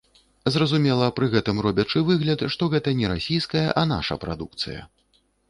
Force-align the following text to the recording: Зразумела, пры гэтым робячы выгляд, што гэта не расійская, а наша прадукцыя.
Зразумела, 0.53 1.09
пры 1.19 1.27
гэтым 1.33 1.57
робячы 1.65 1.99
выгляд, 2.07 2.41
што 2.57 2.71
гэта 2.73 2.95
не 3.03 3.13
расійская, 3.13 3.63
а 3.83 3.85
наша 3.93 4.21
прадукцыя. 4.27 4.81